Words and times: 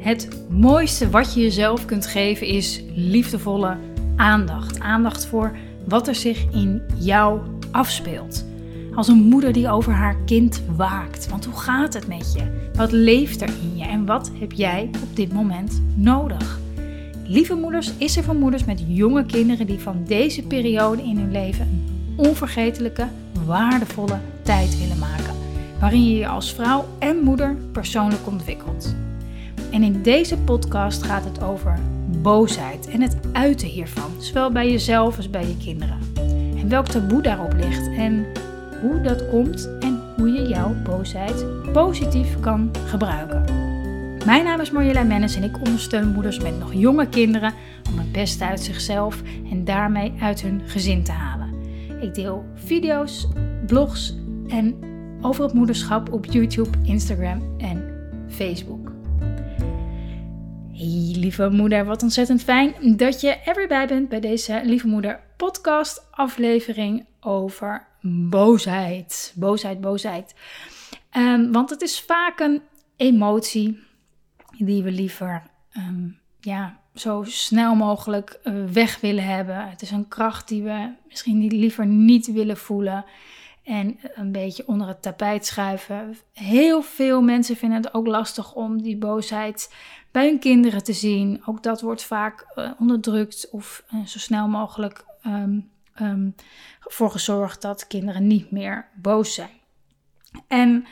Het 0.00 0.28
mooiste 0.48 1.10
wat 1.10 1.34
je 1.34 1.40
jezelf 1.40 1.84
kunt 1.84 2.06
geven 2.06 2.46
is 2.46 2.82
liefdevolle 2.94 3.76
aandacht. 4.16 4.80
Aandacht 4.80 5.26
voor 5.26 5.56
wat 5.84 6.08
er 6.08 6.14
zich 6.14 6.44
in 6.52 6.82
jou 6.98 7.40
afspeelt. 7.70 8.44
Als 8.94 9.08
een 9.08 9.22
moeder 9.22 9.52
die 9.52 9.68
over 9.68 9.92
haar 9.92 10.16
kind 10.26 10.62
waakt. 10.76 11.28
Want 11.28 11.44
hoe 11.44 11.56
gaat 11.56 11.94
het 11.94 12.06
met 12.06 12.32
je? 12.32 12.70
Wat 12.74 12.92
leeft 12.92 13.40
er 13.40 13.48
in 13.48 13.76
je 13.76 13.84
en 13.84 14.06
wat 14.06 14.30
heb 14.38 14.52
jij 14.52 14.90
op 15.02 15.16
dit 15.16 15.32
moment 15.32 15.82
nodig? 15.94 16.58
Lieve 17.26 17.54
Moeders 17.54 17.92
is 17.98 18.16
er 18.16 18.22
voor 18.22 18.34
moeders 18.34 18.64
met 18.64 18.84
jonge 18.86 19.26
kinderen 19.26 19.66
die 19.66 19.78
van 19.78 20.04
deze 20.06 20.42
periode 20.42 21.02
in 21.02 21.18
hun 21.18 21.30
leven 21.30 21.66
een 21.66 22.26
onvergetelijke, 22.26 23.06
waardevolle 23.46 24.18
tijd 24.42 24.78
willen 24.78 24.98
maken. 24.98 25.34
Waarin 25.80 26.08
je 26.08 26.16
je 26.16 26.28
als 26.28 26.54
vrouw 26.54 26.84
en 26.98 27.16
moeder 27.16 27.56
persoonlijk 27.72 28.26
ontwikkelt. 28.26 28.94
En 29.70 29.82
in 29.82 30.02
deze 30.02 30.38
podcast 30.38 31.02
gaat 31.02 31.24
het 31.24 31.42
over 31.42 31.78
boosheid 32.22 32.88
en 32.88 33.00
het 33.00 33.16
uiten 33.32 33.68
hiervan, 33.68 34.10
zowel 34.18 34.52
bij 34.52 34.70
jezelf 34.70 35.16
als 35.16 35.30
bij 35.30 35.46
je 35.46 35.56
kinderen. 35.56 35.98
En 36.56 36.68
welk 36.68 36.86
taboe 36.86 37.22
daarop 37.22 37.52
ligt 37.52 37.88
en 37.96 38.26
hoe 38.80 39.00
dat 39.00 39.28
komt 39.28 39.68
en 39.80 40.00
hoe 40.16 40.30
je 40.30 40.48
jouw 40.48 40.74
boosheid 40.84 41.44
positief 41.72 42.40
kan 42.40 42.70
gebruiken. 42.86 43.44
Mijn 44.24 44.44
naam 44.44 44.60
is 44.60 44.70
Marjolein 44.70 45.06
Mennis 45.06 45.36
en 45.36 45.42
ik 45.42 45.58
ondersteun 45.58 46.12
moeders 46.12 46.38
met 46.40 46.58
nog 46.58 46.74
jonge 46.74 47.08
kinderen 47.08 47.52
om 47.92 47.98
het 47.98 48.12
beste 48.12 48.44
uit 48.44 48.60
zichzelf 48.60 49.22
en 49.50 49.64
daarmee 49.64 50.12
uit 50.20 50.42
hun 50.42 50.62
gezin 50.66 51.02
te 51.02 51.12
halen. 51.12 51.54
Ik 52.00 52.14
deel 52.14 52.44
video's, 52.54 53.28
blogs 53.66 54.16
en 54.48 54.74
over 55.20 55.44
het 55.44 55.52
moederschap 55.52 56.12
op 56.12 56.24
YouTube, 56.24 56.70
Instagram 56.82 57.42
en 57.58 57.82
Facebook. 58.28 58.89
Hey, 60.80 61.14
lieve 61.16 61.50
moeder, 61.50 61.84
wat 61.84 62.02
ontzettend 62.02 62.42
fijn 62.42 62.96
dat 62.96 63.20
je 63.20 63.28
er 63.28 63.54
weer 63.54 63.68
bij 63.68 63.86
bent 63.86 64.08
bij 64.08 64.20
deze 64.20 64.60
Lieve 64.64 64.86
Moeder 64.86 65.20
podcast 65.36 66.06
aflevering 66.10 67.06
over 67.20 67.86
boosheid. 68.30 69.32
Boosheid, 69.36 69.80
boosheid. 69.80 70.34
Um, 71.16 71.52
want 71.52 71.70
het 71.70 71.82
is 71.82 72.00
vaak 72.00 72.40
een 72.40 72.62
emotie 72.96 73.78
die 74.58 74.82
we 74.82 74.90
liever 74.90 75.42
ehm, 75.72 76.08
ja, 76.40 76.80
zo 76.94 77.22
snel 77.26 77.74
mogelijk 77.74 78.38
eh, 78.42 78.64
weg 78.72 79.00
willen 79.00 79.24
hebben. 79.24 79.68
Het 79.68 79.82
is 79.82 79.90
een 79.90 80.08
kracht 80.08 80.48
die 80.48 80.62
we 80.62 80.92
misschien 81.08 81.46
liever 81.46 81.86
niet 81.86 82.32
willen 82.32 82.56
voelen. 82.56 83.04
En 83.70 83.98
een 84.14 84.32
beetje 84.32 84.66
onder 84.66 84.86
het 84.88 85.02
tapijt 85.02 85.46
schuiven. 85.46 86.18
Heel 86.32 86.82
veel 86.82 87.22
mensen 87.22 87.56
vinden 87.56 87.82
het 87.82 87.94
ook 87.94 88.06
lastig 88.06 88.54
om 88.54 88.82
die 88.82 88.96
boosheid 88.96 89.74
bij 90.10 90.26
hun 90.26 90.38
kinderen 90.38 90.84
te 90.84 90.92
zien. 90.92 91.42
Ook 91.46 91.62
dat 91.62 91.80
wordt 91.80 92.02
vaak 92.02 92.52
uh, 92.56 92.70
onderdrukt 92.78 93.48
of 93.50 93.84
uh, 93.94 94.06
zo 94.06 94.18
snel 94.18 94.48
mogelijk 94.48 95.04
um, 95.26 95.70
um, 96.00 96.34
voor 96.80 97.10
gezorgd 97.10 97.62
dat 97.62 97.86
kinderen 97.86 98.26
niet 98.26 98.50
meer 98.50 98.88
boos 98.94 99.34
zijn. 99.34 99.60
En 100.48 100.86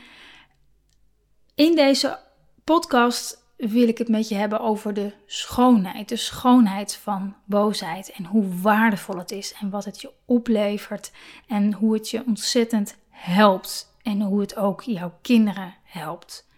in 1.54 1.74
deze 1.74 2.18
podcast 2.64 3.47
wil 3.58 3.88
ik 3.88 3.98
het 3.98 4.08
met 4.08 4.28
je 4.28 4.34
hebben 4.34 4.60
over 4.60 4.94
de 4.94 5.12
schoonheid. 5.26 6.08
De 6.08 6.16
schoonheid 6.16 6.94
van 6.94 7.34
boosheid 7.44 8.10
en 8.10 8.24
hoe 8.24 8.60
waardevol 8.60 9.16
het 9.18 9.30
is 9.30 9.52
en 9.60 9.70
wat 9.70 9.84
het 9.84 10.00
je 10.00 10.12
oplevert 10.24 11.12
en 11.46 11.72
hoe 11.72 11.94
het 11.94 12.10
je 12.10 12.22
ontzettend 12.26 12.96
helpt 13.08 13.96
en 14.02 14.20
hoe 14.20 14.40
het 14.40 14.56
ook 14.56 14.82
jouw 14.82 15.18
kinderen 15.22 15.74
helpt. 15.82 16.48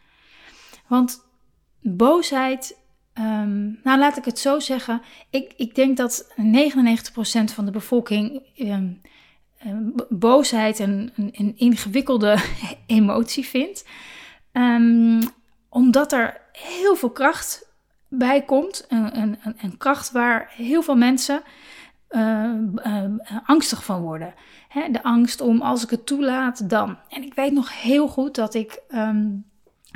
Want 0.86 1.26
boosheid, 1.80 2.78
um, 3.14 3.80
nou 3.82 3.98
laat 3.98 4.16
ik 4.16 4.24
het 4.24 4.38
zo 4.38 4.58
zeggen, 4.58 5.02
ik, 5.30 5.52
ik 5.56 5.74
denk 5.74 5.96
dat 5.96 6.34
99% 6.36 7.54
van 7.54 7.64
de 7.64 7.70
bevolking 7.70 8.42
um, 8.58 9.00
um, 9.66 9.94
boosheid 10.08 10.78
een, 10.78 11.12
een, 11.16 11.30
een, 11.32 11.52
ingewikkelde 11.56 12.36
emotie 12.86 13.46
vindt. 13.46 13.84
omdat 15.68 16.12
er 16.12 16.40
heel 16.62 16.96
veel 16.96 17.10
kracht 17.10 17.68
bij 18.08 18.42
komt. 18.42 18.86
Een, 18.88 19.76
kracht 19.78 20.10
waar 20.10 20.52
heel 20.56 20.82
veel 20.82 20.96
mensen 20.96 21.42
uh, 22.10 22.50
uh, 22.74 23.04
angstig 23.44 23.84
van 23.84 24.00
worden. 24.00 24.34
Hè, 24.68 24.90
de 24.90 25.02
angst 25.02 25.40
om 25.40 25.60
als 25.60 25.82
ik 25.82 25.90
het 25.90 26.06
toelaat, 26.06 26.70
dan. 26.70 26.98
En 27.08 27.22
ik 27.22 27.34
weet 27.34 27.52
nog 27.52 27.80
heel 27.82 28.08
goed 28.08 28.34
dat 28.34 28.54
ik. 28.54 28.80
Um, 28.94 29.48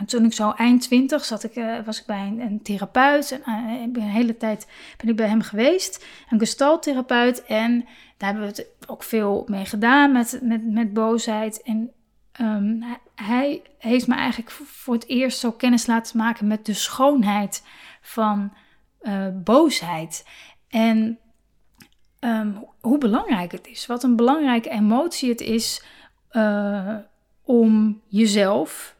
toen 0.07 0.25
ik 0.25 0.33
zo 0.33 0.51
eind 0.51 0.83
twintig 0.83 1.25
zat, 1.25 1.45
ik, 1.45 1.57
uh, 1.57 1.77
was 1.85 2.01
ik 2.01 2.07
bij 2.07 2.35
een, 2.39 2.63
therapeut. 2.63 3.41
En 3.45 3.91
een 3.93 4.01
hele 4.01 4.37
tijd 4.37 4.67
ben 4.97 5.09
ik 5.09 5.17
bij 5.17 5.29
hem 5.29 5.43
geweest. 5.43 6.07
Een 6.31 6.39
gestaltherapeut. 6.39 7.45
En 7.45 7.85
daar 8.17 8.29
hebben 8.33 8.43
we 8.43 8.49
het 8.49 8.67
ook 8.87 9.03
veel 9.03 9.45
mee 9.47 9.65
gedaan 9.65 10.13
met, 10.13 10.39
met, 10.43 10.73
met 10.73 10.93
boosheid. 10.93 11.63
En 11.63 11.93
Um, 12.41 12.85
hij 13.15 13.63
heeft 13.79 14.07
me 14.07 14.15
eigenlijk 14.15 14.51
voor 14.51 14.95
het 14.95 15.09
eerst 15.09 15.39
zo 15.39 15.53
kennis 15.53 15.87
laten 15.87 16.17
maken 16.17 16.47
met 16.47 16.67
de 16.67 16.75
schoonheid 16.75 17.63
van 18.01 18.53
uh, 19.03 19.27
boosheid. 19.45 20.27
En 20.69 21.19
um, 22.21 22.65
hoe 22.81 22.99
belangrijk 22.99 23.53
het 23.53 23.67
is. 23.67 23.87
Wat 23.87 24.03
een 24.03 24.17
belangrijke 24.17 24.71
emotie 24.71 25.29
het 25.29 25.41
is 25.41 25.85
uh, 26.33 26.97
om 27.43 28.01
jezelf, 28.09 28.97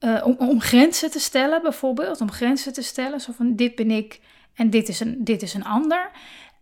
uh, 0.00 0.26
om, 0.26 0.36
om, 0.38 0.60
grenzen 0.60 1.10
te 1.10 1.20
stellen 1.20 1.62
bijvoorbeeld. 1.62 2.20
Om 2.20 2.30
grenzen 2.30 2.72
te 2.72 2.82
stellen, 2.82 3.20
zo 3.20 3.32
van 3.32 3.56
dit 3.56 3.74
ben 3.74 3.90
ik 3.90 4.20
en 4.54 4.70
dit 4.70 4.88
is 4.88 5.00
een, 5.00 5.24
dit 5.24 5.42
is 5.42 5.54
een 5.54 5.64
ander. 5.64 6.10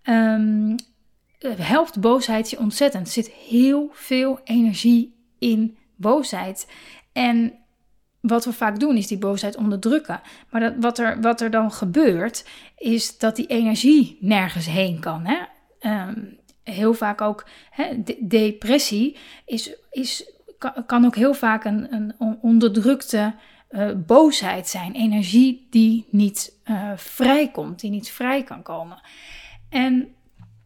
Um, 0.05 0.75
helpt 1.41 2.01
boosheid 2.01 2.51
je 2.51 2.59
ontzettend. 2.59 3.07
Er 3.07 3.13
zit 3.13 3.29
heel 3.31 3.91
veel 3.93 4.41
energie 4.45 5.15
in 5.39 5.77
boosheid. 5.97 6.73
En 7.13 7.53
wat 8.21 8.45
we 8.45 8.53
vaak 8.53 8.81
doen 8.81 8.97
is 8.97 9.07
die 9.07 9.19
boosheid 9.19 9.57
onderdrukken. 9.57 10.21
Maar 10.51 10.61
dat, 10.61 10.75
wat, 10.81 10.99
er, 10.99 11.21
wat 11.21 11.41
er 11.41 11.51
dan 11.51 11.73
gebeurt, 11.73 12.47
is 12.77 13.19
dat 13.19 13.37
die 13.37 13.47
energie 13.47 14.19
nergens 14.21 14.67
heen 14.67 15.01
kan. 15.01 15.25
Hè? 15.25 15.37
Um, 16.09 16.39
heel 16.63 16.95
vaak 16.95 17.21
ook 17.21 17.47
hè, 17.71 18.03
de, 18.03 18.17
depressie 18.21 19.17
is, 19.45 19.75
is, 19.91 20.31
kan, 20.87 21.05
ook 21.05 21.17
heel 21.17 21.35
vaak 21.35 21.65
een, 21.65 21.95
een 21.95 22.15
onderdrukte 22.41 23.35
uh, 23.71 23.91
boosheid 24.07 24.69
zijn. 24.69 24.93
Energie 24.93 25.67
die 25.71 26.07
niet 26.11 26.59
uh, 26.65 26.93
vrijkomt, 26.97 27.81
die 27.81 27.91
niet 27.91 28.11
vrij 28.11 28.43
kan 28.43 28.63
komen. 28.63 29.01
En 29.69 30.15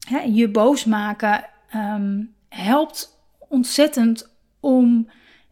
hè, 0.08 0.18
je 0.18 0.48
boos 0.48 0.84
maken 0.84 1.44
um, 1.74 2.34
helpt 2.48 3.18
ontzettend 3.48 4.34
om 4.60 5.10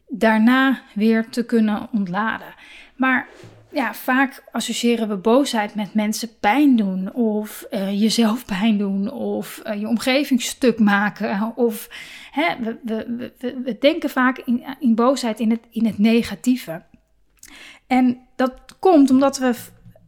daarna 0.08 0.82
weer 0.94 1.28
te 1.28 1.44
kunnen 1.44 1.88
ontladen. 1.92 2.54
Maar 2.96 3.28
ja, 3.70 3.94
vaak 3.94 4.44
associëren 4.52 5.08
we 5.08 5.16
boosheid 5.16 5.74
met 5.74 5.94
mensen 5.94 6.38
pijn 6.40 6.76
doen, 6.76 7.12
of 7.12 7.66
uh, 7.70 8.00
jezelf 8.00 8.44
pijn 8.44 8.78
doen, 8.78 9.10
of 9.10 9.62
uh, 9.64 9.80
je 9.80 9.88
omgeving 9.88 10.42
stuk 10.42 10.78
maken. 10.78 11.52
Of 11.56 11.88
hè, 12.30 12.56
we, 12.60 12.78
we, 12.84 13.32
we, 13.38 13.60
we, 13.64 13.76
denken 13.80 14.10
vaak 14.10 14.38
in, 14.38 14.64
in 14.80 14.94
boosheid 14.94 15.40
in 15.40 15.50
het, 15.50 15.60
in 15.70 15.86
het 15.86 15.98
negatieve. 15.98 16.82
En 17.86 18.18
dat 18.36 18.52
komt 18.78 19.10
omdat 19.10 19.38
we 19.38 19.54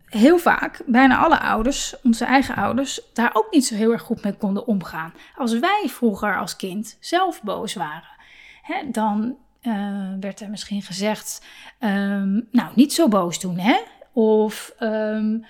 heel 0.05 0.39
vaak, 0.39 0.83
bijna 0.87 1.19
alle 1.19 1.41
ouders, 1.41 1.95
onze 2.03 2.25
eigen 2.25 2.57
ouders, 2.57 3.01
daar 3.13 3.31
ook 3.33 3.47
niet 3.51 3.67
zo 3.67 3.75
heel 3.75 3.93
erg 3.93 4.03
goed 4.03 4.23
mee 4.23 4.33
konden 4.33 4.67
omgaan. 4.67 5.13
Als 5.37 5.59
wij 5.59 5.85
vroeger 5.87 6.39
als 6.39 6.57
kind 6.57 6.97
zelf 7.01 7.43
boos 7.43 7.75
waren, 7.75 8.17
hè, 8.63 8.91
dan 8.91 9.37
uh, 9.63 10.09
werd 10.21 10.41
er 10.41 10.51
misschien 10.51 10.83
gezegd, 10.83 11.43
um, 11.81 12.49
nou, 12.51 12.69
niet 12.75 12.93
zo 12.93 13.09
boos 13.09 13.41
doen, 13.41 13.59
hè? 13.59 13.77
Of 14.13 14.75
um, 14.81 15.45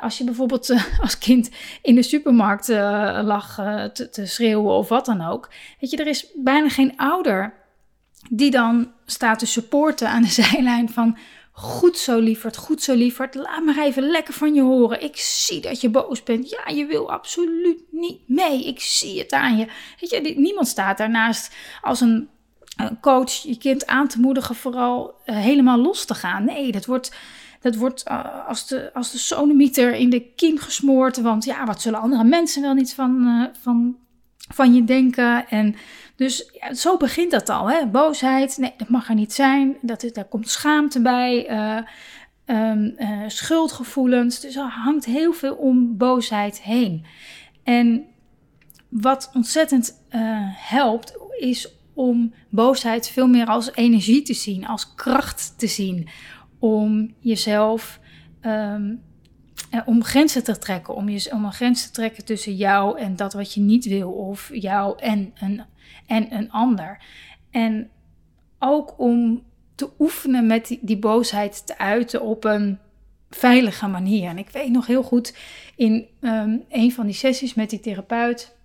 als 0.00 0.18
je 0.18 0.24
bijvoorbeeld 0.24 0.70
uh, 0.70 0.84
als 1.02 1.18
kind 1.18 1.50
in 1.82 1.94
de 1.94 2.02
supermarkt 2.02 2.68
uh, 2.68 3.20
lag 3.22 3.54
te, 3.92 4.08
te, 4.10 4.26
schreeuwen 4.26 4.72
of 4.72 4.88
wat 4.88 5.06
dan 5.06 5.26
ook. 5.26 5.50
Weet 5.80 5.90
je, 5.90 5.96
er 5.96 6.06
is 6.06 6.26
bijna 6.34 6.68
geen 6.68 6.96
ouder 6.96 7.54
die 8.30 8.50
dan 8.50 8.92
staat 9.06 9.38
te 9.38 9.46
supporten 9.46 10.08
aan 10.08 10.22
de 10.22 10.28
zijlijn 10.42 10.88
van... 10.88 11.18
Goed 11.52 11.98
zo, 11.98 12.18
lieverd, 12.18 12.56
goed 12.56 12.82
zo, 12.82 12.94
lieverd. 12.94 13.34
Laat 13.34 13.64
maar 13.64 13.78
even 13.78 14.02
lekker 14.02 14.34
van 14.34 14.54
je 14.54 14.62
horen. 14.62 15.02
Ik 15.02 15.16
zie 15.16 15.60
dat 15.60 15.80
je 15.80 15.88
boos 15.88 16.22
bent. 16.22 16.50
Ja, 16.50 16.72
je 16.74 16.86
wil 16.86 17.10
absoluut 17.10 17.82
niet 17.90 18.20
mee. 18.26 18.66
Ik 18.66 18.80
zie 18.80 19.18
het 19.18 19.32
aan 19.32 19.56
je. 19.56 19.66
Weet 20.00 20.10
je, 20.10 20.34
niemand 20.36 20.68
staat 20.68 20.98
daarnaast 20.98 21.54
als 21.82 22.00
een 22.00 22.28
coach 23.00 23.32
je 23.32 23.58
kind 23.58 23.86
aan 23.86 24.08
te 24.08 24.20
moedigen 24.20 24.54
vooral 24.54 25.14
uh, 25.26 25.36
helemaal 25.36 25.78
los 25.78 26.04
te 26.04 26.14
gaan. 26.14 26.44
Nee, 26.44 26.72
dat 26.72 26.86
wordt, 26.86 27.14
dat 27.60 27.76
wordt 27.76 28.04
uh, 28.08 28.48
als, 28.48 28.66
de, 28.66 28.90
als 28.94 29.12
de 29.12 29.18
sonemieter 29.18 29.94
in 29.94 30.10
de 30.10 30.20
kiem 30.20 30.58
gesmoord. 30.58 31.20
Want 31.20 31.44
ja, 31.44 31.64
wat 31.64 31.82
zullen 31.82 32.00
andere 32.00 32.24
mensen 32.24 32.62
wel 32.62 32.74
niet 32.74 32.94
van, 32.94 33.22
uh, 33.22 33.44
van, 33.60 33.96
van 34.52 34.74
je 34.74 34.84
denken? 34.84 35.48
En 35.48 35.74
dus 36.16 36.50
zo 36.72 36.96
begint 36.96 37.30
dat 37.30 37.48
al. 37.48 37.70
Hè? 37.70 37.86
Boosheid, 37.86 38.56
nee, 38.58 38.74
dat 38.76 38.88
mag 38.88 39.08
er 39.08 39.14
niet 39.14 39.32
zijn. 39.32 39.76
Dat, 39.80 40.10
daar 40.12 40.28
komt 40.28 40.48
schaamte 40.48 41.00
bij. 41.00 41.50
um, 42.46 42.94
schuldgevoelens. 43.26 44.40
Dus 44.40 44.56
er 44.56 44.62
hangt 44.62 45.04
heel 45.04 45.32
veel 45.32 45.54
om 45.54 45.96
boosheid 45.96 46.62
heen. 46.62 47.04
En 47.64 48.04
wat 48.88 49.30
ontzettend 49.34 50.02
helpt, 50.56 51.16
is 51.38 51.77
om 51.98 52.34
boosheid 52.48 53.08
veel 53.08 53.26
meer 53.26 53.46
als 53.46 53.74
energie 53.74 54.22
te 54.22 54.34
zien, 54.34 54.66
als 54.66 54.94
kracht 54.94 55.54
te 55.56 55.66
zien. 55.66 56.08
Om 56.58 57.14
jezelf, 57.18 58.00
um, 58.42 59.02
om 59.84 60.04
grenzen 60.04 60.44
te 60.44 60.58
trekken, 60.58 60.94
om, 60.94 61.08
je, 61.08 61.30
om 61.32 61.44
een 61.44 61.52
grens 61.52 61.86
te 61.86 61.92
trekken 61.92 62.24
tussen 62.24 62.56
jou 62.56 62.98
en 62.98 63.16
dat 63.16 63.32
wat 63.32 63.54
je 63.54 63.60
niet 63.60 63.84
wil, 63.84 64.10
of 64.10 64.50
jou 64.52 64.98
en 64.98 65.32
een, 65.40 65.62
en 66.06 66.34
een 66.34 66.50
ander. 66.50 67.02
En 67.50 67.90
ook 68.58 68.94
om 68.98 69.42
te 69.74 69.90
oefenen 69.98 70.46
met 70.46 70.78
die, 70.80 70.98
boosheid 70.98 71.66
te 71.66 71.78
uiten 71.78 72.22
op 72.22 72.44
een 72.44 72.78
veilige 73.30 73.86
manier. 73.86 74.28
En 74.28 74.38
ik 74.38 74.50
weet 74.50 74.70
nog 74.70 74.86
heel 74.86 75.02
goed 75.02 75.36
in 75.76 76.06
um, 76.20 76.64
een 76.68 76.92
van 76.92 77.06
die 77.06 77.14
sessies 77.14 77.54
met 77.54 77.70
die 77.70 77.80
therapeut 77.80 78.56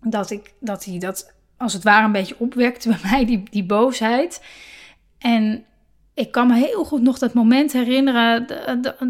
dat 0.00 0.30
ik 0.30 0.54
dat 0.60 0.84
hij 0.84 0.98
dat 0.98 1.36
als 1.58 1.72
het 1.72 1.82
ware 1.82 2.04
een 2.04 2.12
beetje 2.12 2.38
opwekte 2.38 2.88
bij 2.88 3.10
mij, 3.10 3.24
die, 3.24 3.42
die 3.50 3.64
boosheid. 3.64 4.42
En 5.18 5.64
ik 6.14 6.30
kan 6.30 6.46
me 6.46 6.54
heel 6.54 6.84
goed 6.84 7.02
nog 7.02 7.18
dat 7.18 7.34
moment 7.34 7.72
herinneren 7.72 8.46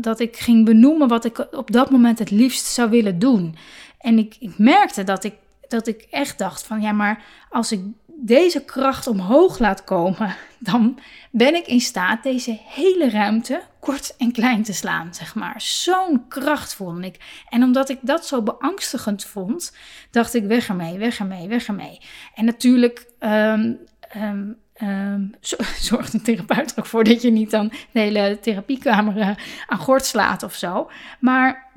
dat 0.00 0.20
ik 0.20 0.36
ging 0.36 0.64
benoemen 0.64 1.08
wat 1.08 1.24
ik 1.24 1.46
op 1.50 1.70
dat 1.70 1.90
moment 1.90 2.18
het 2.18 2.30
liefst 2.30 2.66
zou 2.66 2.90
willen 2.90 3.18
doen. 3.18 3.56
En 3.98 4.18
ik, 4.18 4.36
ik 4.40 4.58
merkte 4.58 5.04
dat 5.04 5.24
ik, 5.24 5.34
dat 5.68 5.86
ik 5.86 6.06
echt 6.10 6.38
dacht 6.38 6.66
van 6.66 6.80
ja, 6.80 6.92
maar 6.92 7.24
als 7.50 7.72
ik 7.72 7.80
deze 8.20 8.64
kracht 8.64 9.06
omhoog 9.06 9.58
laat 9.58 9.84
komen, 9.84 10.34
dan 10.58 10.98
ben 11.30 11.54
ik 11.54 11.66
in 11.66 11.80
staat 11.80 12.22
deze 12.22 12.58
hele 12.64 13.10
ruimte 13.10 13.62
kort 13.80 14.14
en 14.16 14.32
klein 14.32 14.62
te 14.62 14.72
slaan, 14.72 15.14
zeg 15.14 15.34
maar. 15.34 15.60
Zo'n 15.60 16.28
kracht 16.28 16.74
vond 16.74 17.04
ik. 17.04 17.16
En 17.48 17.62
omdat 17.62 17.88
ik 17.88 17.98
dat 18.00 18.26
zo 18.26 18.42
beangstigend 18.42 19.24
vond, 19.24 19.76
dacht 20.10 20.34
ik 20.34 20.44
weg 20.44 20.68
ermee, 20.68 20.98
weg 20.98 21.18
ermee, 21.18 21.48
weg 21.48 21.66
ermee. 21.66 22.00
En 22.34 22.44
natuurlijk 22.44 23.06
um, 23.20 23.78
um, 24.16 24.56
um, 24.82 25.34
zorgt 25.80 26.14
een 26.14 26.22
therapeut 26.22 26.70
er 26.70 26.78
ook 26.78 26.86
voor 26.86 27.04
dat 27.04 27.22
je 27.22 27.30
niet 27.30 27.50
dan 27.50 27.72
de 27.90 28.00
hele 28.00 28.38
therapiekamer 28.40 29.38
aan 29.66 29.78
gort 29.78 30.04
slaat 30.04 30.42
of 30.42 30.54
zo. 30.54 30.90
Maar 31.20 31.67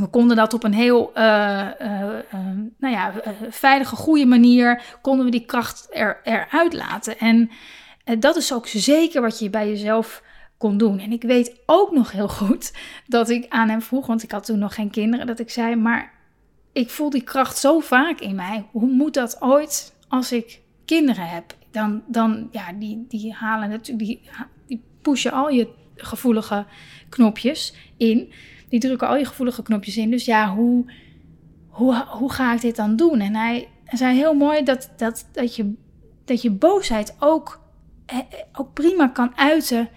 we 0.00 0.06
konden 0.06 0.36
dat 0.36 0.54
op 0.54 0.64
een 0.64 0.74
heel 0.74 1.12
uh, 1.14 1.68
uh, 1.80 2.02
nou 2.78 2.94
ja, 2.94 3.12
veilige, 3.48 3.96
goede 3.96 4.26
manier, 4.26 4.82
konden 5.00 5.24
we 5.24 5.30
die 5.30 5.44
kracht 5.44 5.88
er, 5.90 6.20
eruit 6.22 6.72
laten. 6.72 7.18
En 7.18 7.50
dat 8.18 8.36
is 8.36 8.52
ook 8.52 8.66
zeker 8.66 9.20
wat 9.20 9.38
je 9.38 9.50
bij 9.50 9.68
jezelf 9.68 10.22
kon 10.58 10.76
doen. 10.76 10.98
En 10.98 11.12
ik 11.12 11.22
weet 11.22 11.60
ook 11.66 11.92
nog 11.92 12.12
heel 12.12 12.28
goed 12.28 12.72
dat 13.06 13.28
ik 13.28 13.46
aan 13.48 13.68
hem 13.68 13.82
vroeg, 13.82 14.06
want 14.06 14.22
ik 14.22 14.30
had 14.30 14.44
toen 14.44 14.58
nog 14.58 14.74
geen 14.74 14.90
kinderen, 14.90 15.26
dat 15.26 15.38
ik 15.38 15.50
zei, 15.50 15.76
maar 15.76 16.12
ik 16.72 16.90
voel 16.90 17.10
die 17.10 17.22
kracht 17.22 17.58
zo 17.58 17.80
vaak 17.80 18.20
in 18.20 18.34
mij. 18.34 18.66
Hoe 18.70 18.90
moet 18.90 19.14
dat 19.14 19.36
ooit 19.40 19.94
als 20.08 20.32
ik 20.32 20.60
kinderen 20.84 21.28
heb? 21.28 21.54
Dan, 21.70 22.02
dan 22.06 22.48
ja, 22.50 22.72
die, 22.72 23.04
die 23.08 23.32
halen 23.32 23.68
natuurlijk, 23.68 24.06
die, 24.06 24.20
die 24.66 24.82
pushen 25.02 25.32
al 25.32 25.48
je 25.48 25.68
gevoelige 25.96 26.66
knopjes 27.08 27.74
in 27.96 28.32
die 28.68 28.80
drukken 28.80 29.08
al 29.08 29.16
je 29.16 29.24
gevoelige 29.24 29.62
knopjes 29.62 29.96
in. 29.96 30.10
Dus 30.10 30.24
ja, 30.24 30.54
hoe, 30.54 30.92
hoe, 31.68 32.04
hoe 32.08 32.32
ga 32.32 32.54
ik 32.54 32.60
dit 32.60 32.76
dan 32.76 32.96
doen? 32.96 33.20
En 33.20 33.34
hij 33.34 33.68
zei 33.84 34.16
heel 34.16 34.34
mooi 34.34 34.62
dat, 34.62 34.92
dat, 34.96 35.28
dat, 35.32 35.56
je, 35.56 35.74
dat 36.24 36.42
je 36.42 36.50
boosheid 36.50 37.16
ook, 37.18 37.60
eh, 38.06 38.18
ook 38.52 38.72
prima 38.72 39.08
kan 39.08 39.36
uiten 39.36 39.88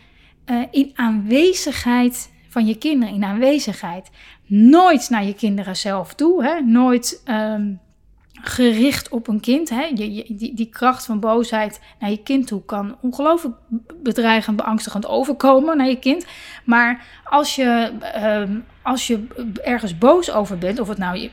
uh, 0.45 0.63
in 0.71 0.91
aanwezigheid 0.93 2.31
van 2.49 2.65
je 2.65 2.77
kinderen, 2.77 3.15
in 3.15 3.23
aanwezigheid. 3.23 4.09
Nooit 4.45 5.09
naar 5.09 5.25
je 5.25 5.33
kinderen 5.33 5.75
zelf 5.75 6.13
toe, 6.13 6.43
hè? 6.43 6.59
nooit 6.59 7.21
um, 7.25 7.79
gericht 8.41 9.09
op 9.09 9.27
een 9.27 9.39
kind. 9.39 9.69
Hè? 9.69 9.83
Je, 9.83 10.25
die, 10.27 10.53
die 10.53 10.69
kracht 10.69 11.05
van 11.05 11.19
boosheid 11.19 11.79
naar 11.99 12.09
je 12.09 12.23
kind 12.23 12.47
toe 12.47 12.65
kan 12.65 12.97
ongelooflijk 13.01 13.55
bedreigend, 14.03 14.55
beangstigend 14.55 15.07
overkomen 15.07 15.77
naar 15.77 15.89
je 15.89 15.99
kind. 15.99 16.25
Maar 16.63 17.05
als 17.23 17.55
je, 17.55 17.91
um, 18.23 18.65
als 18.81 19.07
je 19.07 19.27
ergens 19.63 19.97
boos 19.97 20.31
over 20.31 20.57
bent, 20.57 20.79
of 20.79 20.87
het 20.87 20.97
nou 20.97 21.17
je, 21.17 21.29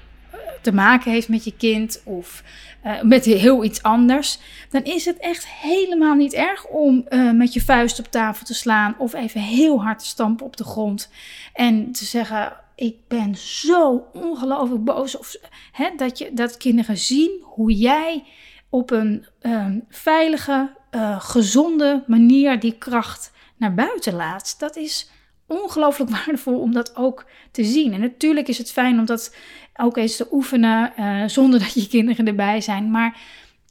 te 0.60 0.72
maken 0.72 1.10
heeft 1.10 1.28
met 1.28 1.44
je 1.44 1.56
kind 1.56 2.02
of 2.04 2.42
uh, 2.84 3.02
met 3.02 3.24
heel 3.24 3.64
iets 3.64 3.82
anders, 3.82 4.38
dan 4.70 4.84
is 4.84 5.04
het 5.04 5.18
echt 5.18 5.46
helemaal 5.48 6.14
niet 6.14 6.32
erg 6.32 6.66
om 6.66 7.06
uh, 7.08 7.30
met 7.32 7.52
je 7.52 7.60
vuist 7.60 7.98
op 7.98 8.06
tafel 8.10 8.46
te 8.46 8.54
slaan 8.54 8.94
of 8.98 9.14
even 9.14 9.40
heel 9.40 9.82
hard 9.82 9.98
te 9.98 10.06
stampen 10.06 10.46
op 10.46 10.56
de 10.56 10.64
grond 10.64 11.10
en 11.52 11.92
te 11.92 12.04
zeggen: 12.04 12.52
ik 12.76 12.96
ben 13.08 13.34
zo 13.36 14.06
ongelooflijk 14.12 14.84
boos. 14.84 15.18
Of, 15.18 15.36
hè, 15.72 15.90
dat, 15.96 16.18
je, 16.18 16.32
dat 16.32 16.56
kinderen 16.56 16.96
zien 16.96 17.42
hoe 17.42 17.72
jij 17.72 18.24
op 18.68 18.90
een 18.90 19.26
um, 19.40 19.84
veilige, 19.88 20.70
uh, 20.90 21.20
gezonde 21.20 22.04
manier 22.06 22.60
die 22.60 22.78
kracht 22.78 23.32
naar 23.56 23.74
buiten 23.74 24.14
laat. 24.14 24.58
Dat 24.58 24.76
is 24.76 25.10
ongelooflijk 25.46 26.10
waardevol 26.16 26.60
om 26.60 26.72
dat 26.72 26.96
ook 26.96 27.26
te 27.50 27.64
zien. 27.64 27.92
En 27.92 28.00
natuurlijk 28.00 28.48
is 28.48 28.58
het 28.58 28.72
fijn 28.72 28.98
om 28.98 29.04
dat 29.04 29.36
ook 29.76 29.96
eens 29.96 30.16
te 30.16 30.28
oefenen 30.30 30.92
uh, 30.98 31.22
zonder 31.26 31.60
dat 31.60 31.74
je 31.74 31.88
kinderen 31.96 32.26
erbij 32.26 32.60
zijn. 32.60 32.90
Maar 32.90 33.20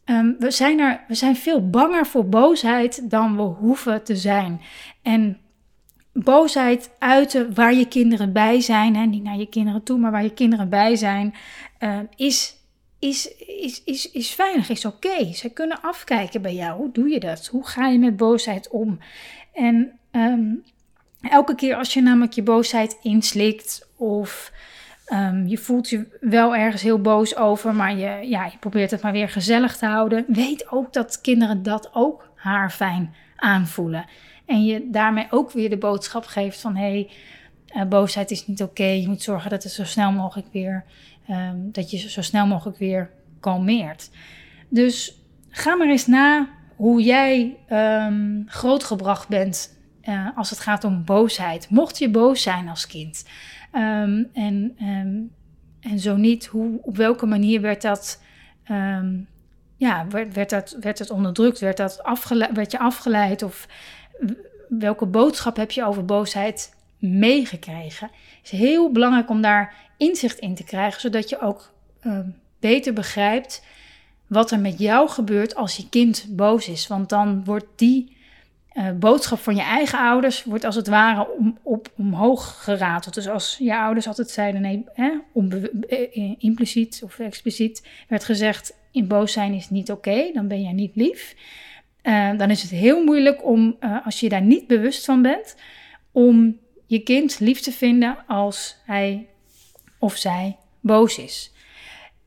um, 0.06 0.36
we, 0.40 0.52
zijn 0.52 0.80
er, 0.80 1.04
we 1.08 1.16
zijn 1.16 1.36
veel 1.36 1.70
banger 1.70 2.06
voor 2.06 2.30
boosheid 2.30 3.10
dan 3.10 3.36
we 3.36 3.42
hoeven 3.42 4.04
te 4.04 4.16
zijn. 4.16 4.62
En 5.02 5.40
boosheid 6.24 6.90
uiten 7.00 7.54
waar 7.54 7.74
je 7.74 7.88
kinderen 7.88 8.34
bij 8.34 8.62
zijn, 8.62 8.96
hè, 8.96 9.06
niet 9.06 9.24
naar 9.24 9.38
je 9.38 9.50
kinderen 9.50 9.84
toe, 9.84 9.98
maar 9.98 10.12
waar 10.12 10.24
je 10.24 10.34
kinderen 10.34 10.70
bij 10.70 10.96
zijn, 10.96 11.34
uh, 11.80 12.00
is, 12.16 12.56
is, 13.00 13.36
is, 13.38 13.84
is, 13.84 14.12
is 14.12 14.30
veilig, 14.30 14.70
is 14.70 14.86
oké. 14.86 15.34
Ze 15.34 15.50
kunnen 15.50 15.82
afkijken 15.82 16.42
bij 16.42 16.54
jou. 16.54 16.78
Hoe 16.78 16.92
doe 16.92 17.10
je 17.10 17.20
dat? 17.20 17.48
Hoe 17.48 17.68
ga 17.68 17.88
je 17.88 18.00
met 18.00 18.18
boosheid 18.18 18.70
om? 18.70 19.00
En 19.54 19.92
um, 20.12 20.64
elke 21.22 21.56
keer 21.56 21.76
als 21.76 21.94
je 21.94 22.02
namelijk 22.02 22.34
je 22.34 22.44
boosheid 22.44 22.98
inslikt 23.02 23.88
of 23.96 24.52
um, 25.14 25.48
je 25.48 25.58
voelt 25.58 25.90
je 25.90 26.18
wel 26.20 26.56
ergens 26.56 26.82
heel 26.82 27.02
boos 27.02 27.36
over, 27.36 27.76
maar 27.76 27.96
je, 27.98 28.28
ja, 28.28 28.46
je 28.46 28.58
probeert 28.60 28.92
het 28.92 29.02
maar 29.02 29.12
weer 29.12 29.30
gezellig 29.30 29.78
te 29.78 29.86
houden, 29.86 30.26
weet 30.28 30.72
ook 30.72 30.94
dat 30.94 31.22
kinderen 31.22 31.64
dat 31.64 31.90
ook 31.94 32.30
haar 32.36 32.72
fijn 32.72 33.16
aanvoelen. 33.36 34.06
En 34.46 34.66
je 34.66 34.90
daarmee 34.92 35.28
ook 35.30 35.52
weer 35.52 35.70
de 35.70 35.78
boodschap 35.78 36.26
geeft 36.26 36.60
van 36.60 36.76
hé, 36.76 36.84
hey, 36.84 37.10
uh, 37.76 37.90
boosheid 37.90 38.32
is 38.32 38.48
niet 38.48 38.64
oké. 38.64 38.86
Je 38.86 39.08
moet 39.08 39.22
zorgen 39.22 39.50
dat 39.50 39.64
het 39.64 39.72
zo 39.72 39.84
snel 39.84 40.12
mogelijk 40.12 40.48
weer, 40.52 40.86
um, 41.30 41.70
dat 41.72 41.92
je 41.92 41.98
zo 41.98 42.22
snel 42.22 42.48
mogelijk 42.48 42.78
weer 42.78 43.10
kalmeert. 43.40 44.10
Dus 44.70 45.22
ga 45.50 45.76
maar 45.76 45.90
eens 45.90 46.08
na 46.08 46.50
hoe 46.76 47.02
jij 47.02 47.58
um, 47.70 48.44
grootgebracht 48.48 49.28
bent 49.28 49.78
uh, 50.04 50.28
als 50.36 50.50
het 50.50 50.60
gaat 50.60 50.84
om 50.84 51.04
boosheid. 51.06 51.70
Mocht 51.70 51.98
je 51.98 52.10
boos 52.10 52.42
zijn 52.42 52.70
als 52.70 52.88
kind. 52.88 53.26
Um, 53.74 54.30
en, 54.34 54.76
en 55.82 56.00
zo 56.00 56.16
niet, 56.16 56.46
hoe, 56.46 56.80
op 56.82 56.98
welke 56.98 57.26
manier 57.26 57.62
werd 57.62 57.82
dat 57.82 58.24
ja, 59.78 60.08
werd, 60.08 60.34
werd, 60.34 60.50
dat, 60.50 60.78
werd 60.80 61.00
het 61.00 61.10
onderdrukt? 61.10 61.60
Werd, 61.60 61.78
dat 61.78 62.04
afgeleid, 62.04 62.52
werd 62.56 62.72
je 62.72 62.80
afgeleid? 62.80 63.44
Of 63.44 63.68
welke 64.70 65.06
boodschap 65.06 65.56
heb 65.56 65.72
je 65.72 65.86
over 65.86 66.06
boosheid 66.06 66.76
meegekregen? 67.00 68.10
Het 68.42 68.52
is 68.52 68.60
heel 68.60 68.92
belangrijk 68.92 69.30
om 69.30 69.42
daar 69.42 69.74
inzicht 69.98 70.40
in 70.40 70.56
te 70.56 70.64
krijgen, 70.64 71.02
zodat 71.02 71.30
je 71.30 71.42
ook 71.42 71.72
uh, 72.04 72.20
beter 72.60 72.94
begrijpt 72.94 73.64
wat 74.28 74.52
er 74.52 74.60
met 74.60 74.80
jou 74.80 75.10
gebeurt 75.10 75.56
als 75.56 75.78
je 75.78 75.90
kind 75.90 76.26
boos 76.30 76.68
is. 76.68 76.88
Want 76.88 77.10
dan 77.10 77.44
wordt 77.44 77.66
die 77.76 78.18
uh, 78.74 78.92
boodschap 78.92 79.40
van 79.40 79.56
je 79.56 79.62
eigen 79.62 80.00
ouders 80.00 80.44
wordt 80.44 80.64
als 80.64 80.76
het 80.76 80.88
ware 80.88 81.30
om, 81.38 81.58
op, 81.64 81.90
omhoog 81.98 82.64
gerateld. 82.64 83.14
Dus 83.14 83.28
als 83.28 83.56
je 83.60 83.78
ouders 83.78 84.08
altijd 84.08 84.30
zeiden, 84.30 84.62
nee, 84.62 84.86
hè, 84.94 85.12
eh, 85.88 86.34
impliciet 86.38 87.02
of 87.04 87.20
expliciet 87.20 87.88
werd 88.08 88.24
gezegd, 88.24 88.74
in 88.92 89.08
boos 89.08 89.32
zijn 89.32 89.54
is 89.54 89.70
niet 89.70 89.92
oké, 89.92 90.32
dan 90.34 90.48
ben 90.48 90.62
jij 90.62 90.74
niet 90.74 90.96
lief. 90.96 91.36
Uh, 92.06 92.38
dan 92.38 92.50
is 92.50 92.62
het 92.62 92.72
heel 92.72 93.04
moeilijk 93.04 93.46
om, 93.46 93.76
uh, 93.80 94.06
als 94.06 94.20
je 94.20 94.30
daar 94.30 94.42
niet 94.42 94.68
bewust 94.68 95.06
van 95.06 95.22
bent, 95.22 95.56
om 96.12 96.60
je 96.86 97.00
kind 97.00 97.40
lief 97.40 97.60
te 97.60 97.72
vinden 97.72 98.18
als 98.28 98.78
hij 98.86 99.28
of 100.00 100.16
zij 100.16 100.58
boos 100.80 101.18
is. 101.18 101.52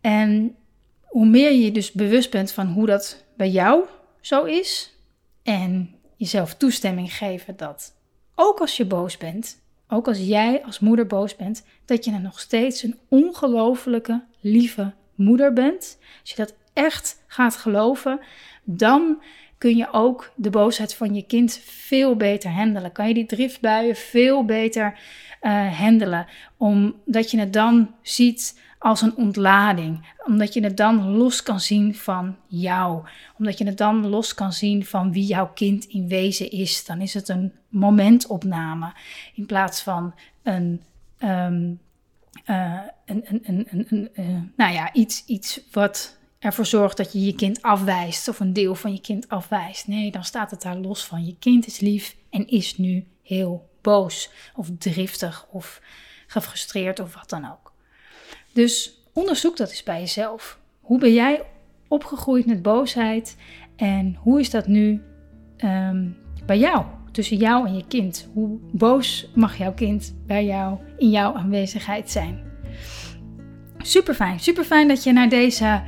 En 0.00 0.56
hoe 1.00 1.26
meer 1.26 1.52
je 1.52 1.72
dus 1.72 1.92
bewust 1.92 2.30
bent 2.30 2.52
van 2.52 2.66
hoe 2.66 2.86
dat 2.86 3.24
bij 3.36 3.48
jou 3.48 3.84
zo 4.20 4.44
is, 4.44 4.94
en 5.42 5.94
jezelf 6.16 6.54
toestemming 6.54 7.14
geven 7.14 7.56
dat 7.56 7.94
ook 8.34 8.60
als 8.60 8.76
je 8.76 8.84
boos 8.84 9.16
bent, 9.16 9.62
ook 9.88 10.08
als 10.08 10.18
jij 10.18 10.64
als 10.64 10.78
moeder 10.78 11.06
boos 11.06 11.36
bent, 11.36 11.64
dat 11.84 12.04
je 12.04 12.10
dan 12.10 12.22
nog 12.22 12.40
steeds 12.40 12.82
een 12.82 12.98
ongelofelijke 13.08 14.24
lieve 14.40 14.92
moeder 15.14 15.52
bent. 15.52 15.98
Als 16.20 16.30
je 16.30 16.36
dat 16.36 16.54
echt 16.72 17.22
gaat 17.26 17.56
geloven, 17.56 18.20
dan 18.64 19.22
kun 19.58 19.76
je 19.76 19.92
ook 19.92 20.32
de 20.34 20.50
boosheid 20.50 20.94
van 20.94 21.14
je 21.14 21.22
kind 21.22 21.60
veel 21.64 22.16
beter 22.16 22.50
handelen. 22.50 22.92
Kan 22.92 23.08
je 23.08 23.14
die 23.14 23.26
driftbuien 23.26 23.96
veel 23.96 24.44
beter 24.44 24.98
uh, 25.42 25.78
handelen. 25.78 26.26
Omdat 26.56 27.30
je 27.30 27.38
het 27.38 27.52
dan 27.52 27.94
ziet 28.02 28.60
als 28.78 29.02
een 29.02 29.16
ontlading. 29.16 30.06
Omdat 30.26 30.54
je 30.54 30.62
het 30.62 30.76
dan 30.76 31.16
los 31.16 31.42
kan 31.42 31.60
zien 31.60 31.94
van 31.94 32.36
jou. 32.46 33.02
Omdat 33.38 33.58
je 33.58 33.66
het 33.66 33.78
dan 33.78 34.06
los 34.06 34.34
kan 34.34 34.52
zien 34.52 34.84
van 34.84 35.12
wie 35.12 35.26
jouw 35.26 35.50
kind 35.54 35.84
in 35.84 36.08
wezen 36.08 36.50
is. 36.50 36.84
Dan 36.84 37.00
is 37.00 37.14
het 37.14 37.28
een 37.28 37.52
momentopname 37.68 38.92
in 39.34 39.46
plaats 39.46 39.82
van 39.82 40.14
een. 40.42 40.82
Um, 41.18 41.80
uh, 42.46 42.80
een, 43.04 43.24
een, 43.26 43.66
een, 43.70 44.10
een, 44.14 44.52
nou 44.56 44.72
ja, 44.72 44.92
iets, 44.92 45.24
iets 45.26 45.60
wat 45.72 46.17
ervoor 46.38 46.66
zorgt 46.66 46.96
dat 46.96 47.12
je 47.12 47.24
je 47.24 47.34
kind 47.34 47.62
afwijst 47.62 48.28
of 48.28 48.40
een 48.40 48.52
deel 48.52 48.74
van 48.74 48.92
je 48.92 49.00
kind 49.00 49.28
afwijst. 49.28 49.86
Nee, 49.86 50.10
dan 50.10 50.24
staat 50.24 50.50
het 50.50 50.62
daar 50.62 50.76
los 50.76 51.04
van. 51.04 51.26
Je 51.26 51.36
kind 51.38 51.66
is 51.66 51.80
lief 51.80 52.16
en 52.30 52.46
is 52.46 52.76
nu 52.76 53.06
heel 53.22 53.68
boos 53.80 54.30
of 54.54 54.68
driftig 54.78 55.46
of 55.50 55.80
gefrustreerd 56.26 57.00
of 57.00 57.14
wat 57.14 57.30
dan 57.30 57.50
ook. 57.50 57.72
Dus 58.52 59.02
onderzoek 59.12 59.56
dat 59.56 59.70
eens 59.70 59.82
bij 59.82 60.00
jezelf. 60.00 60.58
Hoe 60.80 60.98
ben 60.98 61.12
jij 61.12 61.42
opgegroeid 61.88 62.46
met 62.46 62.62
boosheid 62.62 63.36
en 63.76 64.16
hoe 64.20 64.40
is 64.40 64.50
dat 64.50 64.66
nu 64.66 65.02
um, 65.64 66.16
bij 66.46 66.58
jou? 66.58 66.84
Tussen 67.12 67.36
jou 67.36 67.66
en 67.66 67.76
je 67.76 67.86
kind. 67.88 68.28
Hoe 68.32 68.58
boos 68.72 69.28
mag 69.34 69.58
jouw 69.58 69.72
kind 69.72 70.14
bij 70.26 70.44
jou 70.44 70.78
in 70.98 71.10
jouw 71.10 71.34
aanwezigheid 71.34 72.10
zijn? 72.10 72.46
Super 73.78 74.14
fijn, 74.14 74.40
super 74.40 74.64
fijn 74.64 74.88
dat 74.88 75.02
je 75.02 75.12
naar 75.12 75.28
deze 75.28 75.82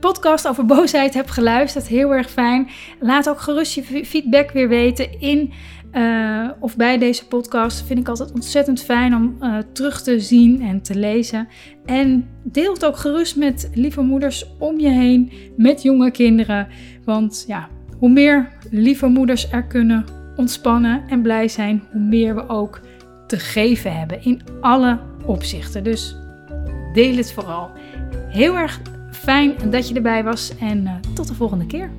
podcast 0.00 0.48
over 0.48 0.66
boosheid 0.66 1.14
hebt 1.14 1.30
geluisterd. 1.30 1.86
Heel 1.86 2.14
erg 2.14 2.30
fijn. 2.30 2.68
Laat 3.00 3.28
ook 3.28 3.40
gerust 3.40 3.74
je 3.74 4.04
feedback 4.04 4.50
weer 4.50 4.68
weten 4.68 5.20
in 5.20 5.52
uh, 5.92 6.48
of 6.60 6.76
bij 6.76 6.98
deze 6.98 7.26
podcast. 7.26 7.86
Vind 7.86 7.98
ik 7.98 8.08
altijd 8.08 8.32
ontzettend 8.32 8.82
fijn 8.82 9.14
om 9.14 9.36
uh, 9.40 9.58
terug 9.72 10.02
te 10.02 10.20
zien 10.20 10.62
en 10.62 10.82
te 10.82 10.94
lezen. 10.94 11.48
En 11.84 12.28
deel 12.42 12.72
het 12.72 12.84
ook 12.84 12.96
gerust 12.96 13.36
met 13.36 13.70
lieve 13.74 14.00
moeders 14.00 14.46
om 14.58 14.80
je 14.80 14.88
heen, 14.88 15.32
met 15.56 15.82
jonge 15.82 16.10
kinderen. 16.10 16.68
Want 17.04 17.44
ja, 17.46 17.68
hoe 17.98 18.10
meer 18.10 18.48
lieve 18.70 19.06
moeders 19.06 19.50
er 19.50 19.64
kunnen 19.64 20.04
ontspannen 20.36 21.02
en 21.08 21.22
blij 21.22 21.48
zijn, 21.48 21.82
hoe 21.92 22.00
meer 22.00 22.34
we 22.34 22.48
ook 22.48 22.80
te 23.26 23.38
geven 23.38 23.96
hebben 23.96 24.24
in 24.24 24.42
alle 24.60 24.98
opzichten. 25.24 25.84
Dus 25.84 26.16
deel 26.92 27.16
het 27.16 27.32
vooral. 27.32 27.70
Heel 28.28 28.56
erg 28.56 28.80
fijn 29.10 29.54
dat 29.70 29.88
je 29.88 29.94
erbij 29.94 30.24
was 30.24 30.52
en 30.58 30.82
uh, 30.82 30.92
tot 31.14 31.28
de 31.28 31.34
volgende 31.34 31.66
keer. 31.66 31.90